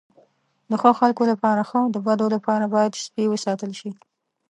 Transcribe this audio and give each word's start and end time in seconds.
د 0.69 0.71
ښو 0.81 0.91
خلکو 0.99 1.23
لپاره 1.31 1.61
ښه، 1.69 1.81
د 1.93 1.97
بدو 2.05 2.27
لپاره 2.35 2.65
باید 2.75 2.99
سپي 3.05 3.25
وساتل 3.29 3.71
شي. 3.79 3.91